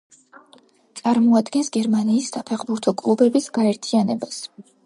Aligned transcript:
წარმოადგენს 1.01 1.69
გერმანიის 1.77 2.31
საფეხბურთო 2.37 2.97
კლუბების 3.03 3.53
გაერთიანებას. 3.59 4.43